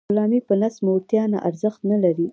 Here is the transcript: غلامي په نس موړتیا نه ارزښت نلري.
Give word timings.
غلامي 0.09 0.39
په 0.47 0.53
نس 0.61 0.75
موړتیا 0.85 1.23
نه 1.33 1.37
ارزښت 1.49 1.81
نلري. 1.91 2.27